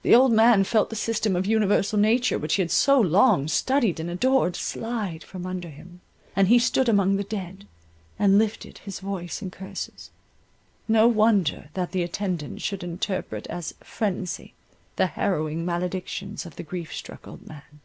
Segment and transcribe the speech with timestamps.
[0.00, 4.00] The old man felt the system of universal nature which he had so long studied
[4.00, 6.00] and adored, slide from under him,
[6.34, 7.66] and he stood among the dead,
[8.18, 14.52] and lifted his voice in curses.—No wonder that the attendant should interpret as phrensy
[14.96, 17.80] the harrowing maledictions of the grief struck old man.